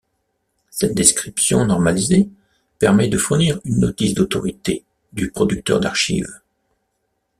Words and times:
Cette 0.71 0.95
description 0.95 1.63
normalisée 1.63 2.27
permet 2.79 3.07
de 3.07 3.19
fournir 3.19 3.59
une 3.65 3.77
notice 3.81 4.15
d'autorité 4.15 4.83
du 5.13 5.29
producteur 5.29 5.79
d'archives. 5.79 6.39